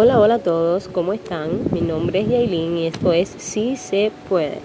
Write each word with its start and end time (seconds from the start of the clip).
Hola, 0.00 0.20
hola 0.20 0.34
a 0.34 0.38
todos, 0.38 0.86
¿cómo 0.86 1.12
están? 1.12 1.62
Mi 1.72 1.80
nombre 1.80 2.20
es 2.20 2.28
Yailin 2.28 2.78
y 2.78 2.86
esto 2.86 3.12
es 3.12 3.34
Sí 3.36 3.74
se 3.74 4.12
puede. 4.28 4.60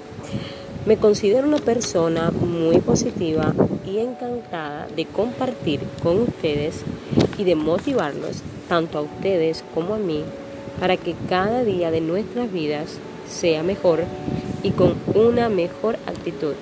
Me 0.86 0.98
considero 0.98 1.48
una 1.48 1.58
persona 1.58 2.30
muy 2.30 2.78
positiva 2.78 3.52
y 3.84 3.98
encantada 3.98 4.86
de 4.96 5.08
compartir 5.08 5.80
con 6.04 6.20
ustedes 6.20 6.84
y 7.40 7.46
de 7.46 7.56
motivarlos, 7.56 8.44
tanto 8.70 9.00
a 9.00 9.02
ustedes 9.02 9.64
como 9.74 9.96
a 9.96 9.98
mí, 9.98 10.24
para 10.80 10.98
que 10.98 11.16
cada 11.28 11.64
día 11.64 11.90
de 11.90 12.02
nuestras 12.02 12.54
vidas 12.54 13.00
sea 13.28 13.64
mejor 13.64 14.04
y 14.62 14.70
con 14.70 14.94
una 15.16 15.50
mejor 15.50 15.96
actitud, 16.06 16.54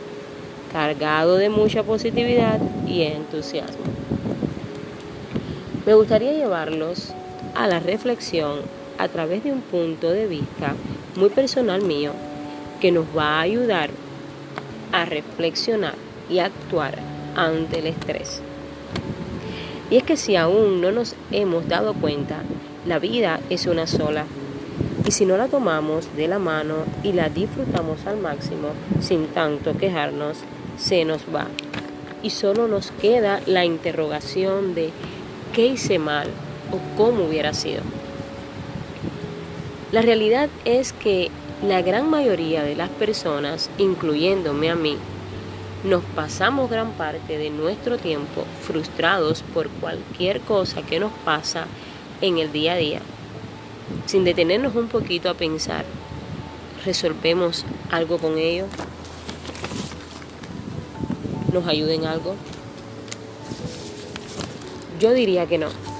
cargado 0.71 1.35
de 1.35 1.49
mucha 1.49 1.83
positividad 1.83 2.61
y 2.87 3.01
entusiasmo. 3.01 3.83
Me 5.85 5.93
gustaría 5.93 6.31
llevarlos 6.31 7.13
a 7.61 7.67
la 7.67 7.79
reflexión 7.79 8.61
a 8.97 9.07
través 9.07 9.43
de 9.43 9.51
un 9.51 9.61
punto 9.61 10.09
de 10.09 10.25
vista 10.25 10.73
muy 11.15 11.29
personal 11.29 11.83
mío 11.83 12.11
que 12.79 12.91
nos 12.91 13.05
va 13.15 13.37
a 13.37 13.41
ayudar 13.41 13.91
a 14.91 15.05
reflexionar 15.05 15.93
y 16.27 16.39
actuar 16.39 16.97
ante 17.35 17.79
el 17.79 17.87
estrés. 17.87 18.41
Y 19.91 19.97
es 19.97 20.03
que 20.03 20.17
si 20.17 20.35
aún 20.35 20.81
no 20.81 20.91
nos 20.91 21.15
hemos 21.29 21.67
dado 21.67 21.93
cuenta, 21.93 22.41
la 22.87 22.97
vida 22.97 23.39
es 23.51 23.67
una 23.67 23.85
sola. 23.85 24.25
Y 25.05 25.11
si 25.11 25.25
no 25.25 25.37
la 25.37 25.47
tomamos 25.47 26.15
de 26.15 26.27
la 26.27 26.39
mano 26.39 26.85
y 27.03 27.13
la 27.13 27.29
disfrutamos 27.29 28.07
al 28.07 28.17
máximo, 28.17 28.69
sin 29.01 29.27
tanto 29.27 29.77
quejarnos, 29.77 30.37
se 30.79 31.05
nos 31.05 31.21
va. 31.33 31.45
Y 32.23 32.31
solo 32.31 32.67
nos 32.67 32.89
queda 32.89 33.39
la 33.45 33.65
interrogación 33.65 34.73
de 34.73 34.89
qué 35.53 35.67
hice 35.67 35.99
mal 35.99 36.27
o 36.71 36.79
cómo 36.97 37.25
hubiera 37.25 37.53
sido. 37.53 37.81
La 39.91 40.01
realidad 40.01 40.49
es 40.65 40.93
que 40.93 41.29
la 41.61 41.81
gran 41.81 42.09
mayoría 42.09 42.63
de 42.63 42.75
las 42.75 42.89
personas, 42.89 43.69
incluyéndome 43.77 44.69
a 44.69 44.75
mí, 44.75 44.97
nos 45.83 46.03
pasamos 46.15 46.69
gran 46.69 46.91
parte 46.91 47.37
de 47.37 47.49
nuestro 47.49 47.97
tiempo 47.97 48.45
frustrados 48.61 49.43
por 49.53 49.69
cualquier 49.69 50.41
cosa 50.41 50.83
que 50.83 50.99
nos 50.99 51.11
pasa 51.25 51.65
en 52.21 52.37
el 52.37 52.51
día 52.51 52.73
a 52.73 52.77
día, 52.77 53.01
sin 54.05 54.23
detenernos 54.23 54.75
un 54.75 54.87
poquito 54.87 55.29
a 55.29 55.33
pensar, 55.33 55.85
¿resolvemos 56.85 57.65
algo 57.91 58.17
con 58.17 58.37
ello? 58.37 58.67
¿Nos 61.51 61.67
ayuden 61.67 62.05
algo? 62.05 62.35
Yo 64.99 65.13
diría 65.13 65.47
que 65.47 65.57
no. 65.57 65.90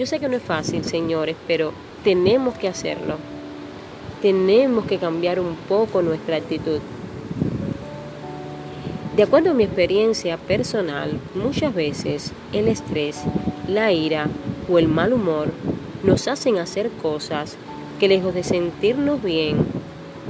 Yo 0.00 0.06
sé 0.06 0.18
que 0.18 0.30
no 0.30 0.36
es 0.38 0.42
fácil, 0.42 0.82
señores, 0.82 1.36
pero 1.46 1.74
tenemos 2.02 2.56
que 2.56 2.68
hacerlo. 2.68 3.16
Tenemos 4.22 4.86
que 4.86 4.96
cambiar 4.96 5.38
un 5.38 5.54
poco 5.68 6.00
nuestra 6.00 6.36
actitud. 6.36 6.80
De 9.14 9.22
acuerdo 9.22 9.50
a 9.50 9.52
mi 9.52 9.64
experiencia 9.64 10.38
personal, 10.38 11.20
muchas 11.34 11.74
veces 11.74 12.32
el 12.54 12.68
estrés, 12.68 13.24
la 13.68 13.92
ira 13.92 14.28
o 14.70 14.78
el 14.78 14.88
mal 14.88 15.12
humor 15.12 15.52
nos 16.02 16.28
hacen 16.28 16.56
hacer 16.56 16.88
cosas 17.02 17.58
que 17.98 18.08
lejos 18.08 18.32
de 18.32 18.42
sentirnos 18.42 19.22
bien 19.22 19.66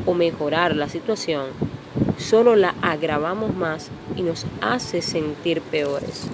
o 0.05 0.15
mejorar 0.15 0.75
la 0.75 0.89
situación, 0.89 1.47
solo 2.19 2.57
la 2.57 2.75
agravamos 2.83 3.55
más 3.55 3.89
y 4.17 4.23
nos 4.23 4.47
hace 4.63 5.01
sentir 5.01 5.61
peores. 5.61 6.29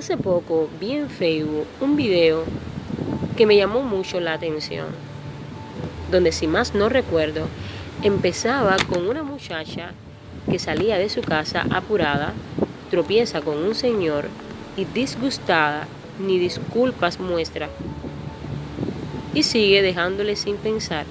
Hace 0.00 0.16
poco 0.16 0.70
vi 0.80 0.92
en 0.92 1.10
Facebook 1.10 1.66
un 1.78 1.94
video 1.94 2.44
que 3.36 3.44
me 3.44 3.54
llamó 3.54 3.82
mucho 3.82 4.18
la 4.18 4.32
atención, 4.32 4.86
donde 6.10 6.32
si 6.32 6.46
más 6.46 6.74
no 6.74 6.88
recuerdo, 6.88 7.48
empezaba 8.02 8.78
con 8.88 9.06
una 9.06 9.22
muchacha 9.22 9.90
que 10.50 10.58
salía 10.58 10.96
de 10.96 11.10
su 11.10 11.20
casa 11.20 11.66
apurada, 11.70 12.32
tropieza 12.90 13.42
con 13.42 13.58
un 13.58 13.74
señor 13.74 14.28
y 14.74 14.86
disgustada 14.86 15.86
ni 16.18 16.38
disculpas 16.38 17.20
muestra, 17.20 17.68
y 19.34 19.42
sigue 19.42 19.82
dejándole 19.82 20.34
sin 20.34 20.56
pensar 20.56 21.04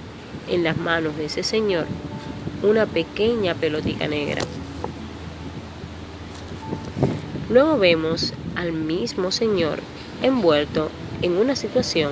en 0.50 0.64
las 0.64 0.78
manos 0.78 1.16
de 1.16 1.26
ese 1.26 1.44
señor 1.44 1.86
una 2.64 2.88
pequeña 2.88 3.54
pelotica 3.54 4.08
negra. 4.08 4.42
Luego 7.52 7.78
vemos 7.78 8.34
al 8.56 8.72
mismo 8.72 9.32
Señor 9.32 9.80
envuelto 10.22 10.90
en 11.22 11.38
una 11.38 11.56
situación 11.56 12.12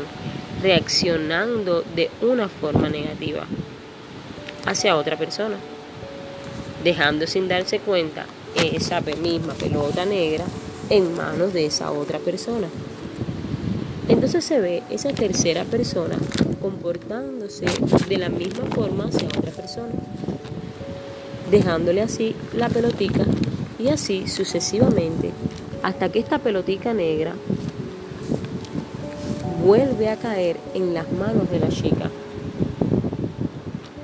reaccionando 0.62 1.84
de 1.96 2.10
una 2.22 2.50
forma 2.50 2.90
negativa 2.90 3.46
hacia 4.66 4.98
otra 4.98 5.18
persona, 5.18 5.56
dejando 6.84 7.28
sin 7.28 7.48
darse 7.48 7.80
cuenta 7.80 8.26
esa 8.56 9.02
misma 9.02 9.54
pelota 9.54 10.06
negra 10.06 10.46
en 10.90 11.16
manos 11.16 11.54
de 11.54 11.66
esa 11.66 11.92
otra 11.92 12.20
persona. 12.20 12.68
Entonces 14.08 14.46
se 14.46 14.60
ve 14.60 14.84
esa 14.90 15.12
tercera 15.12 15.64
persona 15.66 16.18
comportándose 16.62 17.66
de 18.08 18.18
la 18.18 18.30
misma 18.30 18.66
forma 18.74 19.06
hacia 19.06 19.28
otra 19.28 19.52
persona, 19.52 19.92
dejándole 21.52 22.02
así 22.02 22.36
la 22.56 22.70
pelotica 22.70 23.26
y 23.80 23.90
así 23.90 24.28
sucesivamente 24.28 25.32
hasta 25.88 26.10
que 26.10 26.20
esta 26.20 26.40
pelotica 26.40 26.94
negra 26.94 27.34
vuelve 29.64 30.10
a 30.10 30.18
caer 30.18 30.58
en 30.74 30.94
las 30.94 31.10
manos 31.14 31.50
de 31.50 31.62
la 31.62 31.70
chica. 31.70 32.12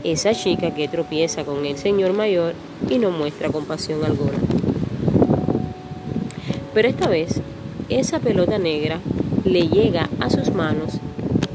Esa 0.01 0.33
chica 0.33 0.73
que 0.73 0.87
tropieza 0.87 1.43
con 1.43 1.65
el 1.65 1.77
señor 1.77 2.13
mayor 2.13 2.53
y 2.89 2.99
no 2.99 3.11
muestra 3.11 3.49
compasión 3.49 4.05
alguna. 4.05 4.37
Pero 6.73 6.87
esta 6.87 7.09
vez, 7.09 7.41
esa 7.89 8.21
pelota 8.21 8.57
negra 8.57 9.01
le 9.43 9.67
llega 9.67 10.09
a 10.21 10.29
sus 10.29 10.53
manos 10.53 10.93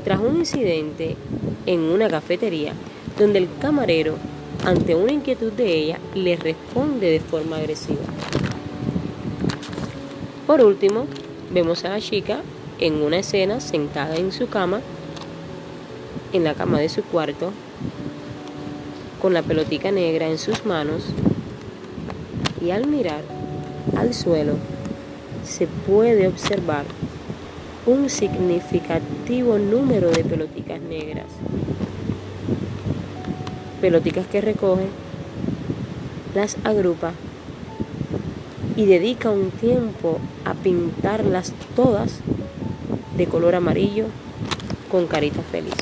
tras 0.04 0.20
un 0.20 0.40
incidente 0.40 1.16
en 1.64 1.80
una 1.80 2.06
cafetería 2.06 2.74
donde 3.18 3.38
el 3.38 3.48
camarero, 3.62 4.16
ante 4.66 4.94
una 4.94 5.12
inquietud 5.12 5.52
de 5.52 5.74
ella, 5.74 5.98
le 6.14 6.36
responde 6.36 7.10
de 7.12 7.20
forma 7.20 7.56
agresiva. 7.56 8.17
Por 10.48 10.62
último, 10.62 11.04
vemos 11.52 11.84
a 11.84 11.90
la 11.90 12.00
chica 12.00 12.40
en 12.80 13.02
una 13.02 13.18
escena 13.18 13.60
sentada 13.60 14.16
en 14.16 14.32
su 14.32 14.48
cama, 14.48 14.80
en 16.32 16.42
la 16.42 16.54
cama 16.54 16.80
de 16.80 16.88
su 16.88 17.02
cuarto, 17.02 17.52
con 19.20 19.34
la 19.34 19.42
pelotica 19.42 19.92
negra 19.92 20.26
en 20.26 20.38
sus 20.38 20.64
manos 20.64 21.04
y 22.62 22.70
al 22.70 22.86
mirar 22.86 23.20
al 23.94 24.14
suelo 24.14 24.54
se 25.44 25.66
puede 25.66 26.26
observar 26.26 26.86
un 27.84 28.08
significativo 28.08 29.58
número 29.58 30.08
de 30.08 30.24
peloticas 30.24 30.80
negras. 30.80 31.26
Peloticas 33.82 34.26
que 34.26 34.40
recoge, 34.40 34.86
las 36.34 36.56
agrupa 36.64 37.12
y 38.78 38.86
dedica 38.86 39.28
un 39.28 39.50
tiempo 39.50 40.20
a 40.44 40.54
pintarlas 40.54 41.52
todas 41.74 42.20
de 43.16 43.26
color 43.26 43.56
amarillo 43.56 44.04
con 44.88 45.08
carita 45.08 45.42
feliz. 45.42 45.74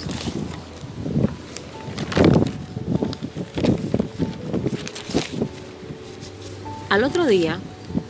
Al 6.88 7.04
otro 7.04 7.26
día 7.26 7.60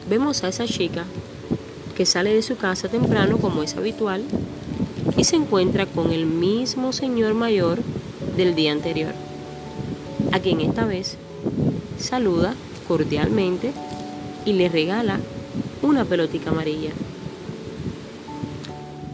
vemos 0.09 0.45
a 0.45 0.49
esa 0.51 0.67
chica 0.67 1.05
que 1.97 2.07
sale 2.07 2.33
de 2.33 2.43
su 2.43 2.57
casa 2.57 2.89
temprano 2.89 3.39
como 3.39 3.65
es 3.65 3.77
habitual 3.77 4.23
y 5.17 5.25
se 5.25 5.35
encuentra 5.35 5.87
con 5.87 6.13
el 6.13 6.27
mismo 6.27 6.93
señor 6.93 7.35
mayor 7.35 7.81
del 8.37 8.55
día 8.55 8.71
anterior, 8.71 9.15
a 10.31 10.39
quien 10.39 10.61
esta 10.61 10.85
vez 10.85 11.17
saluda 11.99 12.55
cordialmente 12.87 13.73
y 14.47 14.53
le 14.55 14.71
regala 14.71 15.21
una 15.83 16.07
pelotita 16.07 16.51
amarilla. 16.51 16.93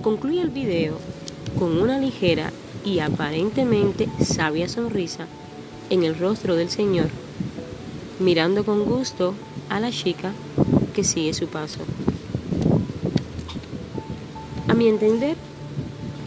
Concluye 0.02 0.42
el 0.42 0.50
video 0.50 0.98
con 1.58 1.80
una 1.80 1.98
ligera 1.98 2.52
y 2.84 3.00
aparentemente 3.00 4.08
sabia 4.24 4.68
sonrisa 4.68 5.26
en 5.90 6.04
el 6.04 6.18
rostro 6.18 6.54
del 6.54 6.70
Señor, 6.70 7.08
mirando 8.20 8.64
con 8.64 8.84
gusto 8.84 9.34
a 9.68 9.80
la 9.80 9.90
chica 9.90 10.32
que 10.94 11.02
sigue 11.02 11.34
su 11.34 11.48
paso. 11.48 11.80
A 14.68 14.74
mi 14.74 14.88
entender, 14.88 15.36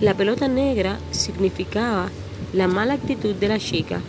la 0.01 0.13
pelota 0.13 0.47
negra 0.47 0.99
significaba 1.11 2.09
la 2.53 2.67
mala 2.67 2.93
actitud 2.93 3.35
de 3.35 3.47
la 3.47 3.59
chica, 3.59 4.01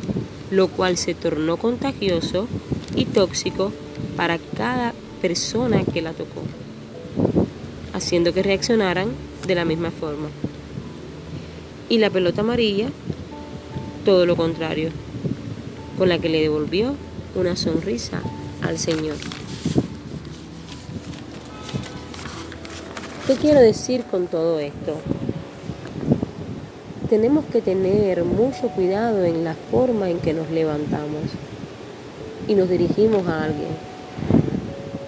lo 0.50 0.68
cual 0.68 0.96
se 0.96 1.14
tornó 1.14 1.56
contagioso 1.56 2.46
y 2.94 3.06
tóxico 3.06 3.72
para 4.16 4.38
cada 4.38 4.94
persona 5.20 5.84
que 5.84 6.02
la 6.02 6.12
tocó. 6.12 6.42
haciendo 7.92 8.34
que 8.34 8.42
reaccionaran 8.42 9.08
de 9.46 9.54
la 9.54 9.64
misma 9.64 9.90
forma. 9.90 10.28
Y 11.88 11.96
la 11.96 12.10
pelota 12.10 12.42
amarilla, 12.42 12.88
todo 14.04 14.26
lo 14.26 14.36
contrario, 14.36 14.90
con 15.96 16.10
la 16.10 16.18
que 16.18 16.28
le 16.28 16.42
devolvió 16.42 16.94
una 17.34 17.56
sonrisa 17.56 18.20
al 18.60 18.78
Señor. 18.78 19.16
¿Qué 23.26 23.34
quiero 23.36 23.60
decir 23.60 24.04
con 24.04 24.26
todo 24.26 24.60
esto? 24.60 24.98
Tenemos 27.08 27.44
que 27.46 27.62
tener 27.62 28.24
mucho 28.24 28.68
cuidado 28.68 29.24
en 29.24 29.42
la 29.42 29.54
forma 29.70 30.10
en 30.10 30.18
que 30.18 30.34
nos 30.34 30.50
levantamos 30.50 31.22
y 32.46 32.54
nos 32.54 32.68
dirigimos 32.68 33.26
a 33.26 33.44
alguien, 33.44 33.70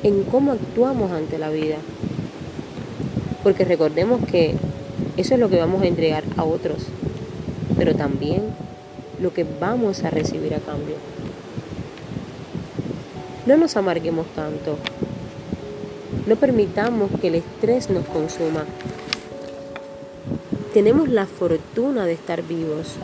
en 0.03 0.25
cómo 0.25 0.53
actuamos 0.53 1.11
ante 1.13 1.39
la 1.39 1.51
vida. 1.51 1.77
Porque 3.43 3.65
recordemos 3.65 4.21
que 4.31 4.55
eso 5.17 5.35
es 5.35 5.41
lo 5.41 5.49
que 5.49 5.59
vamos 5.59 5.83
a 5.83 5.87
entregar 5.87 6.25
a 6.37 6.45
otros, 6.45 6.85
pero 7.77 7.95
también 7.95 8.43
lo 9.21 9.33
que 9.33 9.45
vamos 9.61 10.05
a 10.05 10.11
recibir 10.11 10.55
a 10.55 10.61
cambio. 10.61 10.97
No 13.47 13.57
nos 13.57 13.77
amarguemos 13.77 14.27
tanto. 14.35 14.77
No 16.27 16.37
permitamos 16.37 17.11
que 17.21 17.29
el 17.29 17.37
estrés 17.37 17.89
nos 17.89 18.05
consuma. 18.07 18.65
Tenemos 20.75 21.09
la 21.09 21.27
fortuna 21.27 22.05
de 22.05 22.13
estar 22.13 22.43
vivos 22.43 22.97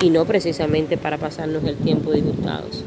y 0.00 0.10
no 0.10 0.24
precisamente 0.24 0.96
para 0.96 1.18
pasarnos 1.18 1.64
el 1.64 1.76
tiempo 1.76 2.12
disgustados, 2.12 2.84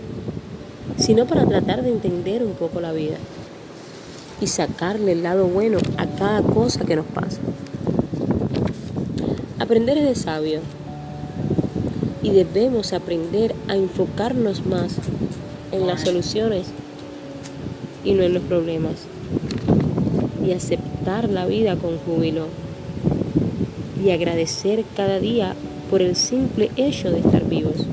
sino 0.97 1.25
para 1.25 1.45
tratar 1.45 1.83
de 1.83 1.89
entender 1.89 2.43
un 2.43 2.53
poco 2.53 2.79
la 2.79 2.91
vida 2.91 3.17
y 4.41 4.47
sacarle 4.47 5.13
el 5.13 5.23
lado 5.23 5.47
bueno 5.47 5.77
a 5.97 6.05
cada 6.05 6.41
cosa 6.41 6.85
que 6.85 6.95
nos 6.95 7.05
pasa. 7.05 7.39
Aprender 9.59 9.97
es 9.97 10.05
de 10.05 10.15
sabio 10.15 10.59
y 12.21 12.31
debemos 12.31 12.93
aprender 12.93 13.55
a 13.67 13.75
enfocarnos 13.75 14.65
más 14.65 14.97
en 15.71 15.87
las 15.87 16.01
soluciones 16.01 16.67
y 18.03 18.13
no 18.13 18.23
en 18.23 18.33
los 18.33 18.43
problemas. 18.43 19.05
Y 20.45 20.51
aceptar 20.51 21.29
la 21.29 21.45
vida 21.45 21.75
con 21.75 21.97
júbilo. 21.99 22.47
Y 24.03 24.11
agradecer 24.11 24.83
cada 24.95 25.19
día 25.19 25.55
por 25.89 26.01
el 26.01 26.15
simple 26.15 26.69
hecho 26.75 27.11
de 27.11 27.19
estar 27.19 27.47
vivos. 27.47 27.85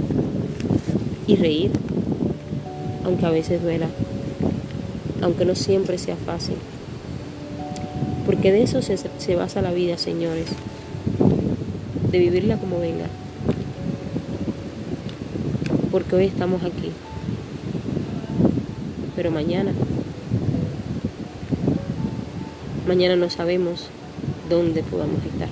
Y 1.26 1.36
reír, 1.36 1.70
aunque 3.10 3.26
a 3.26 3.30
veces 3.30 3.62
duela, 3.62 3.88
aunque 5.20 5.44
no 5.44 5.54
siempre 5.54 5.98
sea 5.98 6.16
fácil. 6.16 6.56
Porque 8.24 8.52
de 8.52 8.62
eso 8.62 8.80
se, 8.80 8.96
se 8.96 9.36
basa 9.36 9.60
la 9.60 9.72
vida, 9.72 9.98
señores. 9.98 10.46
De 12.10 12.18
vivirla 12.18 12.56
como 12.56 12.80
venga. 12.80 13.06
Porque 15.90 16.16
hoy 16.16 16.24
estamos 16.24 16.62
aquí 16.64 16.92
pero 19.20 19.30
mañana, 19.30 19.72
mañana 22.88 23.16
no 23.16 23.28
sabemos 23.28 23.88
dónde 24.48 24.82
podamos 24.82 25.22
estar. 25.26 25.50